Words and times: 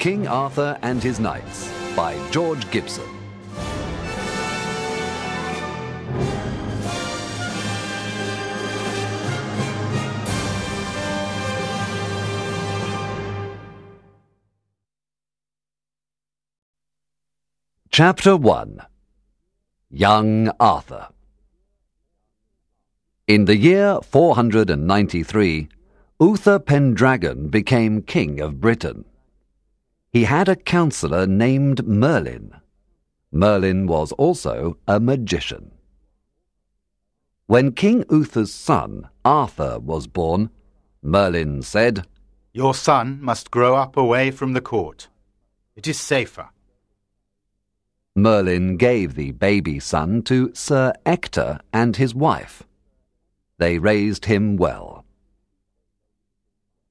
King 0.00 0.26
Arthur 0.26 0.78
and 0.80 1.02
His 1.02 1.20
Knights 1.20 1.70
by 1.94 2.16
George 2.30 2.70
Gibson. 2.70 3.19
Chapter 17.92 18.36
1 18.36 18.80
Young 19.90 20.48
Arthur 20.60 21.08
In 23.26 23.44
the 23.46 23.56
year 23.56 23.98
493, 24.02 25.68
Uther 26.20 26.58
Pendragon 26.58 27.48
became 27.48 28.02
king 28.02 28.40
of 28.40 28.60
Britain 28.60 29.04
he 30.12 30.24
had 30.24 30.48
a 30.48 30.56
counselor 30.56 31.26
named 31.26 31.86
Merlin. 31.86 32.52
Merlin 33.30 33.86
was 33.86 34.10
also 34.12 34.76
a 34.88 34.98
magician. 34.98 35.70
When 37.46 37.72
King 37.72 38.04
Uther's 38.10 38.52
son, 38.52 39.08
Arthur, 39.24 39.78
was 39.78 40.08
born, 40.08 40.50
Merlin 41.00 41.62
said, 41.62 42.06
Your 42.52 42.74
son 42.74 43.20
must 43.22 43.52
grow 43.52 43.76
up 43.76 43.96
away 43.96 44.32
from 44.32 44.52
the 44.52 44.60
court. 44.60 45.08
It 45.76 45.86
is 45.86 45.98
safer. 45.98 46.50
Merlin 48.16 48.76
gave 48.76 49.14
the 49.14 49.30
baby 49.32 49.78
son 49.78 50.22
to 50.22 50.50
Sir 50.54 50.92
Ector 51.06 51.60
and 51.72 51.96
his 51.96 52.14
wife. 52.14 52.64
They 53.58 53.78
raised 53.78 54.24
him 54.24 54.56
well. 54.56 55.04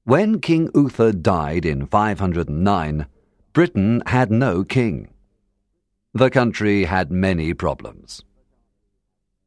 When 0.04 0.40
King 0.40 0.70
Uther 0.74 1.12
died 1.12 1.66
in 1.66 1.86
509, 1.86 3.06
Britain 3.52 4.02
had 4.06 4.30
no 4.30 4.64
king. 4.64 5.08
The 6.14 6.30
country 6.30 6.84
had 6.84 7.12
many 7.12 7.54
problems. 7.54 8.22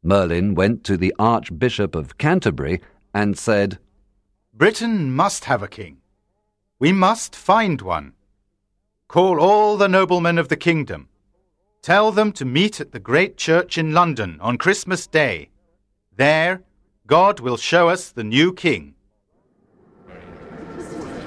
Merlin 0.03 0.53
went 0.53 0.83
to 0.83 0.95
the 0.97 1.13
Archbishop 1.17 1.95
of 1.95 2.17
Canterbury 2.17 2.81
and 3.13 3.37
said, 3.37 3.79
Britain 4.53 5.11
must 5.11 5.45
have 5.45 5.63
a 5.63 5.67
king. 5.67 5.97
We 6.77 6.91
must 6.91 7.35
find 7.35 7.81
one. 7.81 8.13
Call 9.07 9.39
all 9.39 9.77
the 9.77 9.87
noblemen 9.87 10.37
of 10.37 10.49
the 10.49 10.57
kingdom. 10.57 11.07
Tell 11.83 12.13
them 12.13 12.31
to 12.33 12.45
meet 12.45 12.79
at 12.79 12.93
the 12.93 12.99
great 12.99 13.35
church 13.35 13.77
in 13.77 13.91
London 13.91 14.37
on 14.39 14.57
Christmas 14.57 15.05
Day. 15.05 15.49
There, 16.15 16.63
God 17.07 17.41
will 17.41 17.57
show 17.57 17.89
us 17.89 18.09
the 18.09 18.23
new 18.23 18.53
king. 18.53 18.95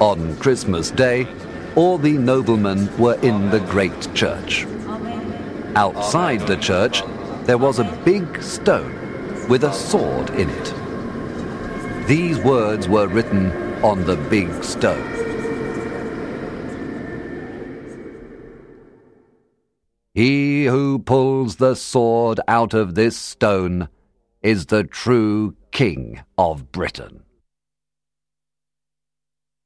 On 0.00 0.34
Christmas 0.38 0.90
Day, 0.90 1.26
all 1.74 1.98
the 1.98 2.14
noblemen 2.14 2.88
were 2.96 3.20
in 3.20 3.50
the 3.50 3.60
great 3.60 4.14
church. 4.14 4.64
Outside 5.74 6.40
the 6.46 6.56
church, 6.56 7.02
there 7.42 7.58
was 7.58 7.78
a 7.78 8.00
big 8.02 8.42
stone 8.42 8.94
with 9.50 9.62
a 9.62 9.74
sword 9.74 10.30
in 10.30 10.48
it. 10.48 12.06
These 12.06 12.38
words 12.38 12.88
were 12.88 13.08
written 13.08 13.52
on 13.84 14.06
the 14.06 14.16
big 14.16 14.64
stone. 14.64 15.25
He 20.16 20.64
who 20.64 20.98
pulls 20.98 21.56
the 21.56 21.74
sword 21.74 22.40
out 22.48 22.72
of 22.72 22.94
this 22.94 23.18
stone 23.18 23.90
is 24.40 24.64
the 24.64 24.82
true 24.82 25.56
King 25.72 26.22
of 26.38 26.72
Britain. 26.72 27.22